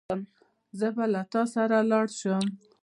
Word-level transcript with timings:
زه 0.79 0.87
به 0.95 1.05
له 1.13 1.21
تا 1.31 1.41
سره 1.53 1.77
لاړ 1.91 2.07
شم. 2.19 2.43